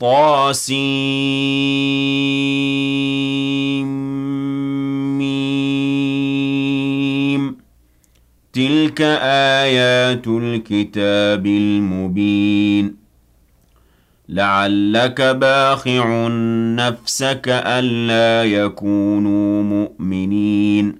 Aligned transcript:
طاسيم. 0.00 1.10
تلك 8.52 9.00
آيات 9.60 10.26
الكتاب 10.26 11.46
المبين. 11.46 12.96
لعلك 14.28 15.20
باخع 15.20 16.28
نفسك 16.76 17.48
ألا 17.48 18.44
يكونوا 18.44 19.62
مؤمنين. 19.62 20.99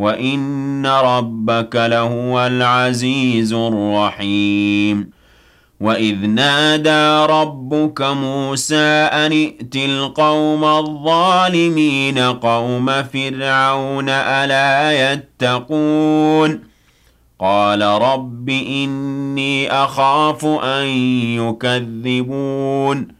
وإن 0.00 0.86
ربك 0.86 1.76
لهو 1.76 2.46
العزيز 2.46 3.52
الرحيم 3.52 5.10
وإذ 5.80 6.16
نادى 6.26 7.32
ربك 7.32 8.02
موسى 8.02 8.76
أن 9.12 9.32
ائت 9.32 9.76
القوم 9.76 10.64
الظالمين 10.64 12.18
قوم 12.18 13.02
فرعون 13.02 14.08
ألا 14.08 15.12
يتقون 15.12 16.60
قال 17.40 17.82
رب 17.82 18.48
إني 18.48 19.72
أخاف 19.72 20.44
أن 20.44 20.86
يكذبون 21.40 23.19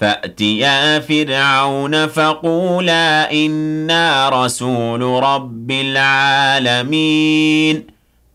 فأتيا 0.00 1.00
فرعون 1.00 2.06
فقولا 2.06 3.32
إنا 3.32 4.28
رسول 4.28 5.02
رب 5.02 5.70
العالمين 5.70 7.20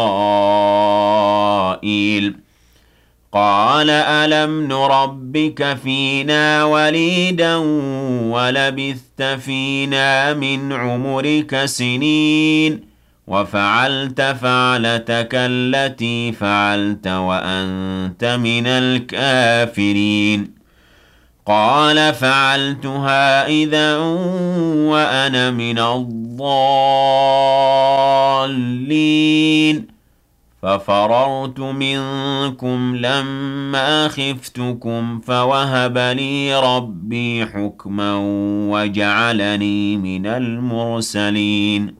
قال 3.32 3.90
ألم 3.90 4.68
نربك 4.68 5.78
فينا 5.82 6.64
وليدا 6.64 7.56
ولبثت 8.32 9.22
فينا 9.22 10.34
من 10.34 10.72
عمرك 10.72 11.64
سنين 11.64 12.89
وفعلت 13.30 14.20
فعلتك 14.20 15.28
التي 15.32 16.32
فعلت 16.32 17.06
وأنت 17.06 18.24
من 18.24 18.66
الكافرين. 18.66 20.54
قال 21.46 22.14
فعلتها 22.14 23.46
إذا 23.46 23.96
وأنا 24.90 25.50
من 25.50 25.78
الضالين. 25.78 26.40
ففررت 30.62 31.60
منكم 31.60 32.96
لما 32.96 34.08
خفتكم 34.08 35.20
فوهب 35.20 35.98
لي 35.98 36.60
ربي 36.60 37.46
حكما 37.46 38.16
وجعلني 38.70 39.96
من 39.96 40.26
المرسلين. 40.26 41.99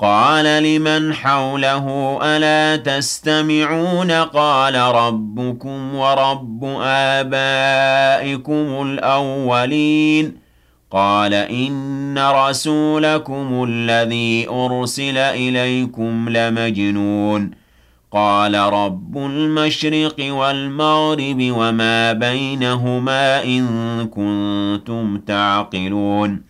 قال 0.00 0.62
لمن 0.62 1.14
حوله 1.14 2.18
ألا 2.22 2.76
تستمعون 2.76 4.10
قال 4.10 4.74
ربكم 4.74 5.94
ورب 5.94 6.64
آبائكم 6.84 8.82
الأولين 8.82 10.36
قال 10.90 11.34
إن 11.34 12.18
رسولكم 12.18 13.64
الذي 13.68 14.48
أرسل 14.48 15.18
إليكم 15.18 16.28
لمجنون 16.28 17.50
قال 18.12 18.54
رب 18.54 19.16
المشرق 19.16 20.16
والمغرب 20.20 21.52
وما 21.56 22.12
بينهما 22.12 23.44
إن 23.44 23.66
كنتم 24.06 25.18
تعقلون 25.18 26.49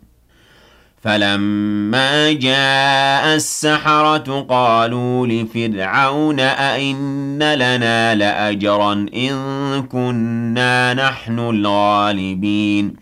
فلما 1.01 2.31
جاء 2.31 3.35
السحرة 3.35 4.45
قالوا 4.49 5.27
لفرعون 5.27 6.39
أئن 6.39 7.53
لنا 7.53 8.15
لأجرا 8.15 8.93
إن 8.93 9.33
كنا 9.91 10.93
نحن 10.93 11.39
الغالبين 11.39 12.95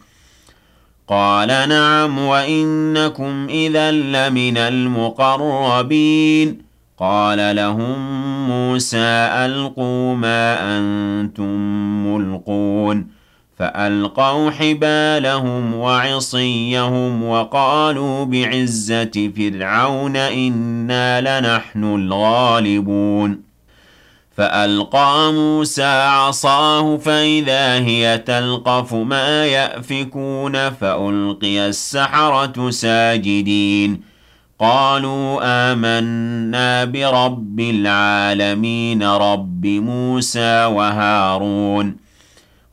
قال 1.07 1.47
نعم 1.47 2.19
وإنكم 2.19 3.47
إذا 3.49 3.91
لمن 3.91 4.57
المقربين 4.57 6.61
قال 6.99 7.55
لهم 7.55 7.97
موسى 8.47 9.29
ألقوا 9.45 10.15
ما 10.15 10.77
أنتم 10.77 11.55
ملقون 12.07 13.18
فألقوا 13.59 14.49
حبالهم 14.49 15.75
وعصيهم 15.75 17.23
وقالوا 17.23 18.25
بعزة 18.25 19.31
فرعون 19.37 20.15
إنا 20.15 21.39
لنحن 21.39 21.83
الغالبون. 21.83 23.41
فألقى 24.37 25.33
موسى 25.33 25.83
عصاه 25.83 26.97
فإذا 26.97 27.75
هي 27.75 28.17
تلقف 28.17 28.93
ما 28.93 29.45
يأفكون 29.45 30.69
فألقي 30.69 31.67
السحرة 31.67 32.69
ساجدين. 32.69 34.01
قالوا 34.59 35.39
آمنا 35.43 36.85
برب 36.85 37.59
العالمين 37.59 39.03
رب 39.03 39.65
موسى 39.65 40.65
وهارون. 40.65 42.08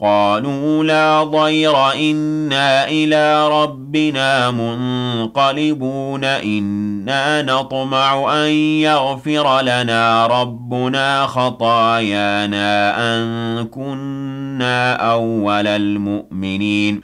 قالوا 0.00 0.84
لا 0.84 1.24
ضير 1.24 1.92
إنا 1.92 2.88
إلى 2.88 3.48
ربنا 3.48 4.50
منقلبون 4.50 6.24
إنا 6.24 7.42
نطمع 7.42 8.34
أن 8.44 8.50
يغفر 8.82 9.60
لنا 9.60 10.26
ربنا 10.26 11.26
خطايانا 11.26 12.96
أن 12.98 13.64
كنا 13.64 14.94
أول 14.94 15.66
المؤمنين. 15.66 17.00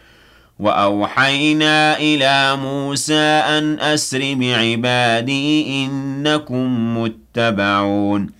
وأوحينا 0.61 1.99
إلى 1.99 2.57
موسى 2.57 3.21
أن 3.59 3.81
أسر 3.81 4.35
بعبادي 4.35 5.85
إنكم 5.85 6.99
متبعون. 6.99 8.40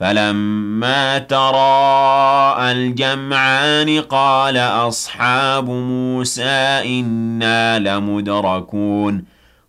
فلما 0.00 1.18
تراءى 1.18 2.72
الجمعان 2.72 4.00
قال 4.00 4.56
أصحاب 4.56 5.70
موسى 5.70 6.82
إنا 7.00 7.78
لمدركون. 7.78 9.24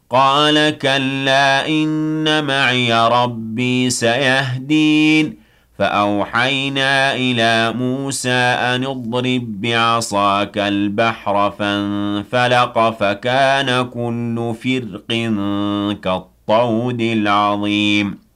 قال 0.10 0.78
كلا 0.78 1.68
إن 1.68 2.44
معي 2.44 3.07
ربي 3.07 3.89
سيهدين. 3.89 5.38
فأوحينا 5.80 7.16
إلى 7.16 7.74
موسى 7.77 8.30
أن 8.30 8.86
اضرب 8.86 9.62
بعصاك 9.62 10.57
البحر 10.57 11.51
فانفلق 11.51 12.89
فكان 13.00 13.89
كل 13.89 14.56
فرق 14.63 15.07
كالطود 16.04 17.01
العظيم. 17.01 18.31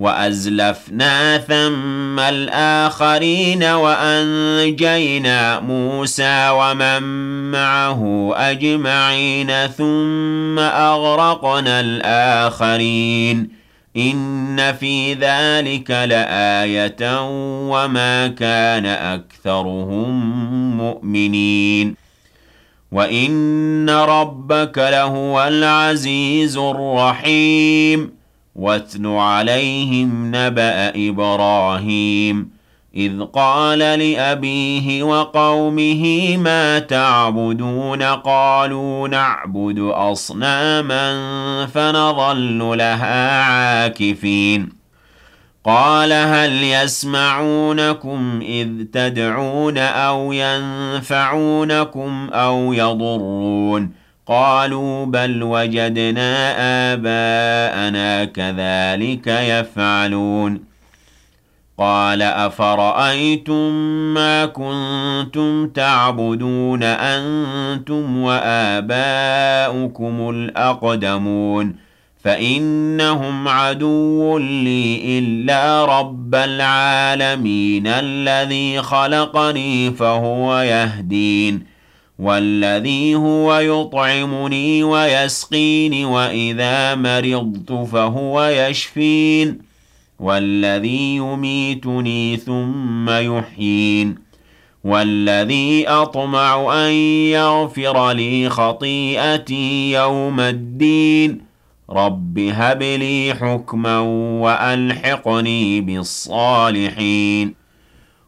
وأزلفنا 0.00 1.38
ثم 1.38 2.18
الآخرين 2.18 3.64
وأنجينا 3.64 5.60
موسى 5.60 6.48
ومن 6.50 7.02
معه 7.50 8.32
أجمعين 8.36 9.66
ثم 9.66 10.58
أغرقنا 10.58 11.80
الآخرين. 11.80 13.48
إن 13.96 14.72
في 14.72 15.14
ذلك 15.14 15.90
لآية 15.90 17.20
وما 17.70 18.28
كان 18.28 18.86
أكثرهم 18.86 20.10
مؤمنين. 20.76 21.94
وإن 22.92 23.90
ربك 23.90 24.78
لهو 24.78 25.48
العزيز 25.48 26.56
الرحيم. 26.56 28.19
واتل 28.60 29.06
عليهم 29.06 30.26
نبأ 30.36 30.92
إبراهيم 31.08 32.50
إذ 32.96 33.22
قال 33.22 33.78
لأبيه 33.78 35.02
وقومه 35.02 36.36
ما 36.36 36.78
تعبدون؟ 36.78 38.02
قالوا 38.02 39.08
نعبد 39.08 39.78
أصناما 39.78 41.16
فنظل 41.66 42.78
لها 42.78 43.42
عاكفين. 43.42 44.68
قال 45.64 46.12
هل 46.12 46.64
يسمعونكم 46.64 48.40
إذ 48.42 48.68
تدعون 48.92 49.78
أو 49.78 50.32
ينفعونكم 50.32 52.28
أو 52.32 52.72
يضرون؟ 52.72 53.99
قالوا 54.26 55.04
بل 55.04 55.42
وجدنا 55.42 56.54
آباءنا 56.92 58.24
كذلك 58.24 59.26
يفعلون. 59.26 60.60
قال 61.78 62.22
أفرأيتم 62.22 63.72
ما 64.14 64.46
كنتم 64.46 65.68
تعبدون 65.68 66.82
أنتم 66.82 68.22
وآباؤكم 68.22 70.30
الأقدمون؟ 70.30 71.76
فإنهم 72.24 73.48
عدو 73.48 74.38
لي 74.38 75.18
إلا 75.18 75.84
رب 75.84 76.34
العالمين 76.34 77.86
الذي 77.86 78.82
خلقني 78.82 79.90
فهو 79.90 80.58
يهدين. 80.58 81.69
والذي 82.20 83.14
هو 83.14 83.58
يطعمني 83.58 84.84
ويسقين 84.84 86.04
وإذا 86.04 86.94
مرضت 86.94 87.72
فهو 87.72 88.44
يشفين 88.44 89.58
والذي 90.18 91.16
يميتني 91.16 92.36
ثم 92.36 93.10
يحيين 93.10 94.18
والذي 94.84 95.88
أطمع 95.88 96.74
أن 96.86 96.92
يغفر 97.32 98.12
لي 98.12 98.48
خطيئتي 98.48 99.92
يوم 99.92 100.40
الدين 100.40 101.40
رب 101.90 102.38
هب 102.38 102.82
لي 102.82 103.34
حكما 103.34 103.98
وألحقني 104.40 105.80
بالصالحين 105.80 107.59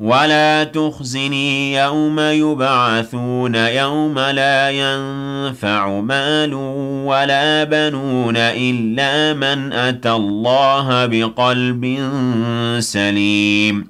ولا 0.00 0.64
تخزني 0.64 1.74
يوم 1.74 2.20
يبعثون 2.20 3.54
يوم 3.54 4.18
لا 4.18 4.70
ينفع 4.70 6.00
مال 6.00 6.54
ولا 7.04 7.64
بنون 7.64 8.36
إلا 8.36 9.34
من 9.34 9.72
أتى 9.72 10.12
الله 10.12 11.06
بقلب 11.06 11.98
سليم 12.78 13.86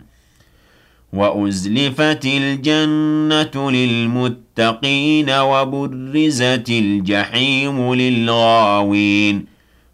وأزلفت 1.13 2.25
الجنة 2.25 3.71
للمتقين 3.71 5.31
وبرزت 5.31 6.69
الجحيم 6.69 7.95
للغاوين 7.95 9.56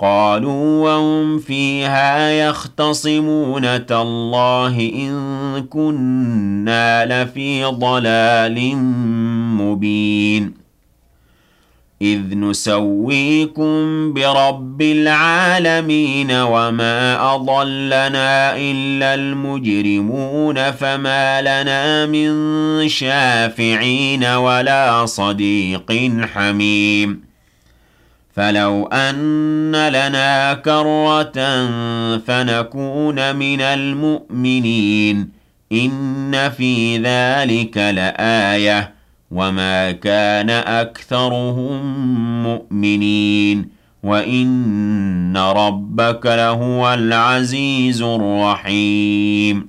قالوا 0.00 0.84
وهم 0.84 1.38
فيها 1.38 2.30
يختصمون 2.30 3.86
تالله 3.86 4.90
إن 4.94 5.66
كنا 5.70 7.22
لفي 7.22 7.64
ضلال 7.64 8.76
مبين. 9.56 10.54
إذ 12.02 12.20
نسويكم 12.34 14.12
برب 14.12 14.82
العالمين 14.82 16.30
وما 16.30 17.34
أضلنا 17.34 18.56
إلا 18.56 19.14
المجرمون 19.14 20.70
فما 20.70 21.40
لنا 21.40 22.06
من 22.06 22.32
شافعين 22.88 24.24
ولا 24.24 25.06
صديق 25.06 26.12
حميم. 26.34 27.29
فلو 28.40 28.86
أن 28.86 29.88
لنا 29.88 30.54
كرة 30.54 31.66
فنكون 32.18 33.36
من 33.36 33.60
المؤمنين. 33.60 35.28
إن 35.72 36.50
في 36.56 36.98
ذلك 36.98 37.76
لآية. 37.76 38.94
وما 39.30 39.90
كان 39.92 40.50
أكثرهم 40.50 41.82
مؤمنين. 42.42 43.68
وإن 44.02 45.36
ربك 45.36 46.26
لهو 46.26 46.94
العزيز 46.94 48.02
الرحيم. 48.02 49.68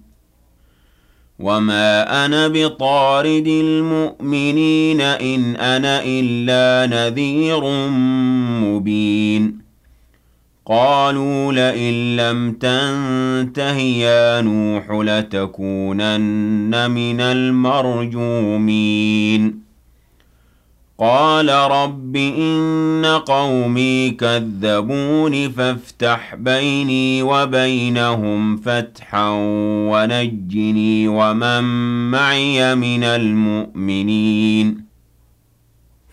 وما 1.41 2.25
أنا 2.25 2.47
بطارد 2.47 3.47
المؤمنين 3.47 5.01
إن 5.01 5.55
أنا 5.55 6.01
إلا 6.05 6.95
نذير 6.95 7.61
مبين 8.61 9.61
قالوا 10.65 11.53
لئن 11.53 12.15
لم 12.15 12.51
تنته 12.51 13.77
يا 13.77 14.41
نوح 14.41 14.91
لتكونن 14.91 16.91
من 16.91 17.21
المرجومين 17.21 18.61
قال 21.01 21.49
رب 21.49 22.15
إن 22.15 23.05
قومي 23.25 24.09
كذبون 24.09 25.49
فافتح 25.49 26.35
بيني 26.35 27.23
وبينهم 27.23 28.57
فتحا 28.57 29.29
ونجني 29.89 31.07
ومن 31.07 31.63
معي 32.11 32.75
من 32.75 33.03
المؤمنين 33.03 34.85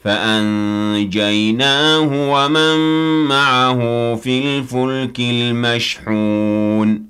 فأنجيناه 0.05 2.09
ومن 2.33 2.79
معه 3.25 4.15
في 4.15 4.59
الفلك 4.59 5.21
المشحون 5.21 7.09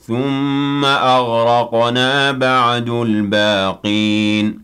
ثم 0.00 0.84
أغرقنا 0.84 2.32
بعد 2.32 2.88
الباقين 2.88 4.63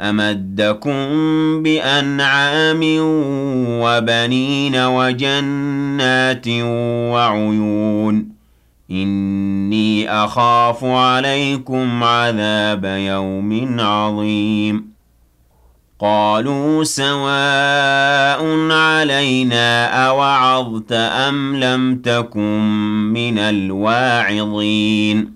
أمدكم 0.00 0.98
بأنعام 1.62 2.80
وبنين 3.82 4.76
وجنات 4.76 6.48
وعيون 7.12 8.28
إني 8.90 10.10
أخاف 10.10 10.84
عليكم 10.84 12.04
عذاب 12.04 12.84
يوم 12.84 13.80
عظيم 13.80 14.96
قالوا 15.98 16.84
سواء 16.84 18.70
علينا 18.70 19.86
أوعظت 20.08 20.92
أم 20.92 21.56
لم 21.56 21.96
تكن 21.96 22.60
من 23.12 23.38
الواعظين 23.38 25.35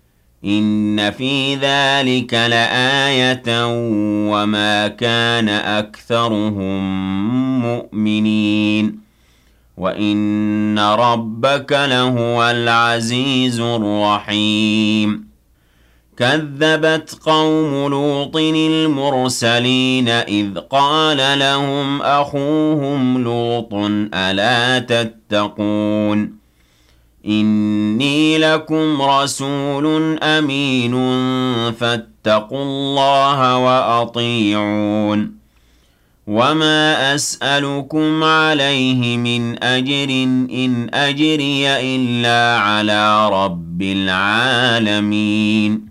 إن 0.45 1.11
في 1.11 1.55
ذلك 1.55 2.33
لآية 2.33 3.65
وما 4.31 4.87
كان 4.87 5.49
أكثرهم 5.49 6.81
مؤمنين 7.61 8.99
وإن 9.77 10.79
ربك 10.79 11.71
لهو 11.71 12.49
العزيز 12.51 13.59
الرحيم 13.59 15.31
كذبت 16.17 17.19
قوم 17.25 17.91
لوط 17.91 18.37
المرسلين 18.37 20.09
إذ 20.09 20.57
قال 20.57 21.39
لهم 21.39 22.01
أخوهم 22.01 23.23
لوط 23.23 23.73
ألا 24.13 24.79
تتقون 24.79 26.40
إني 27.25 28.37
لكم 28.37 29.01
رسول 29.01 30.17
أمين 30.23 30.91
فاتقوا 31.71 32.63
الله 32.63 33.57
وأطيعون. 33.57 35.41
وما 36.27 37.15
أسألكم 37.15 38.23
عليه 38.23 39.17
من 39.17 39.63
أجر 39.63 40.09
إن 40.53 40.89
أجري 40.93 41.67
إلا 41.67 42.59
على 42.59 43.29
رب 43.29 43.81
العالمين. 43.81 45.90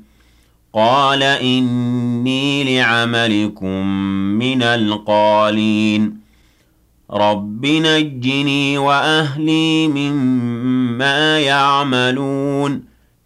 قال 0.73 1.23
إني 1.23 2.77
لعملكم 2.77 3.85
من 4.39 4.63
القالين. 4.63 6.21
رب 7.11 7.65
نجني 7.65 8.77
وأهلي 8.77 9.87
مما 9.87 11.39
يعملون. 11.39 12.83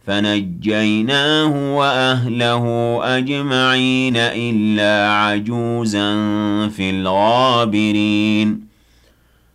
فنجيناه 0.07 1.77
وأهله 1.77 2.99
أجمعين 3.03 4.13
إلا 4.17 5.13
عجوزا 5.13 6.13
في 6.67 6.89
الغابرين. 6.89 8.64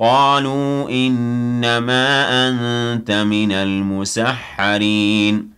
قالوا 0.00 0.90
إنما 0.90 2.28
أنت 2.48 3.10
من 3.10 3.52
المسحرين. 3.52 5.50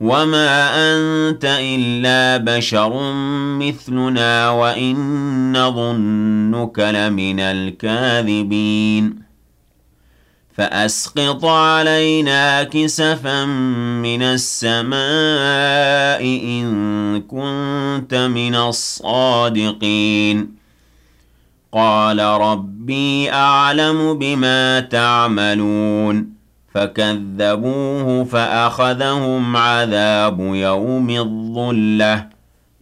وما 0.00 0.70
أنت 0.74 1.44
إلا 1.44 2.36
بشر 2.36 3.12
مثلنا 3.58 4.50
وإن 4.50 5.58
نظنك 5.58 6.78
لمن 6.78 7.40
الكاذبين. 7.40 9.24
فأسقط 10.56 11.44
علينا 11.44 12.62
كسفا 12.62 13.44
من 14.04 14.22
السماء 14.22 16.24
إن 16.24 17.20
كنت 17.20 18.14
من 18.14 18.54
الصادقين. 18.54 20.63
قال 21.74 22.20
ربي 22.20 23.32
أعلم 23.32 24.18
بما 24.18 24.80
تعملون. 24.80 26.34
فكذبوه 26.74 28.24
فأخذهم 28.24 29.56
عذاب 29.56 30.40
يوم 30.40 31.10
الظلة. 31.10 32.26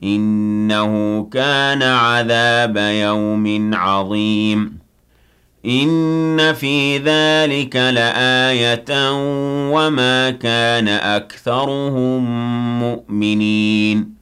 إنه 0.04 1.22
كان 1.32 1.82
عذاب 1.82 2.76
يوم 2.76 3.70
عظيم. 3.74 4.78
إن 5.66 6.52
في 6.52 6.98
ذلك 6.98 7.76
لآية 7.76 9.10
وما 9.72 10.30
كان 10.30 10.88
أكثرهم 10.88 12.24
مؤمنين. 12.80 14.21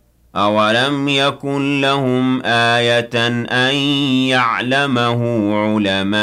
أولم 0.35 1.07
يكن 1.09 1.81
لهم 1.81 2.41
آية 2.45 3.27
أن 3.51 3.75
يعلمه 4.31 5.53
علماء 5.55 6.17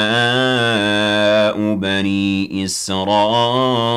بني 1.75 2.65
إسرائيل 2.65 3.89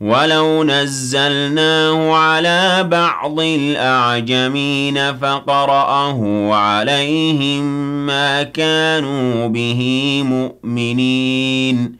ولو 0.00 0.64
نزلناه 0.64 2.12
على 2.14 2.84
بعض 2.90 3.40
الأعجمين 3.40 5.16
فقرأه 5.16 6.50
عليهم 6.54 7.62
ما 8.06 8.42
كانوا 8.42 9.48
به 9.48 10.22
مؤمنين 10.26 11.99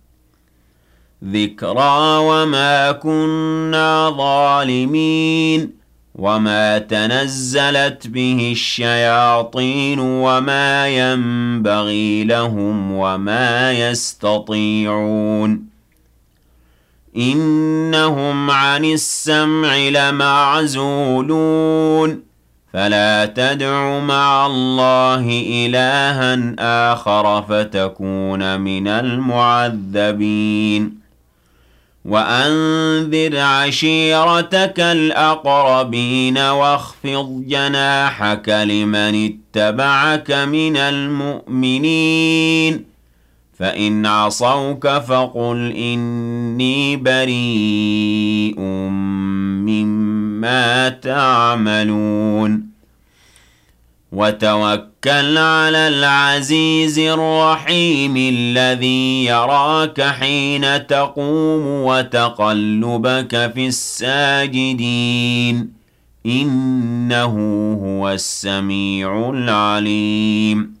ذكرى 1.23 2.17
وما 2.17 2.91
كنا 2.91 4.09
ظالمين 4.09 5.81
وما 6.15 6.77
تنزلت 6.77 8.07
به 8.07 8.49
الشياطين 8.51 9.99
وما 9.99 10.87
ينبغي 10.87 12.23
لهم 12.23 12.91
وما 12.91 13.71
يستطيعون 13.71 15.65
إنهم 17.17 18.51
عن 18.51 18.85
السمع 18.85 19.75
لمعزولون 20.11 21.41
فلا 22.73 23.25
تدع 23.25 23.99
مع 23.99 24.45
الله 24.45 25.43
إلها 25.49 26.55
آخر 26.93 27.41
فتكون 27.41 28.61
من 28.61 28.87
المعذبين 28.87 29.81
وأنذر 32.05 33.39
عشيرتك 33.39 34.79
الأقربين 34.79 36.37
واخفض 36.37 37.43
جناحك 37.47 38.49
لمن 38.49 39.29
اتبعك 39.55 40.31
من 40.31 40.77
المؤمنين 40.77 42.11
فإن 43.59 44.05
عصوك 44.05 44.87
فقل 44.87 45.71
إني 45.77 46.97
بريء 46.97 48.59
مما 49.69 50.89
تعملون 50.89 52.70
وتوكل 54.11 55.37
على 55.37 55.87
العزيز 55.87 56.99
الرحيم 56.99 58.17
الذي 58.17 59.25
يراك 59.25 60.01
حين 60.01 60.87
تقوم 60.87 61.65
وتقلبك 61.65 63.51
في 63.55 63.67
الساجدين. 63.67 65.73
إنه 66.25 67.33
هو 67.83 68.09
السميع 68.09 69.29
العليم. 69.29 70.75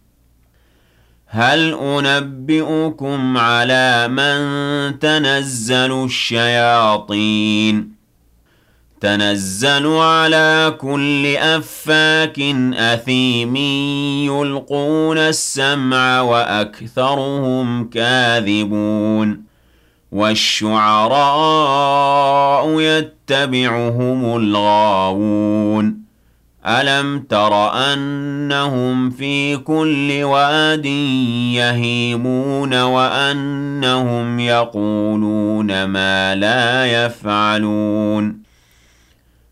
هل 1.27 1.73
أنبئكم 1.73 3.37
على 3.37 4.07
من 4.07 4.99
تنزل 4.99 6.03
الشياطين؟ 6.03 7.90
تنزل 9.01 9.87
على 9.87 10.75
كل 10.77 11.35
أفاك 11.35 12.39
أثيم 12.73 13.55
يلقون 14.25 15.17
السمع 15.17 16.21
وأكثرهم 16.21 17.89
كاذبون 17.89 19.43
والشعراء 20.11 21.19
يتبعهم 22.79 24.35
الغاوون 24.37 26.01
ألم 26.65 27.19
تر 27.19 27.73
أنهم 27.73 29.09
في 29.09 29.57
كل 29.57 30.23
واد 30.23 30.85
يهيمون 31.55 32.81
وأنهم 32.81 34.39
يقولون 34.39 35.83
ما 35.83 36.35
لا 36.35 36.85
يفعلون 37.05 38.40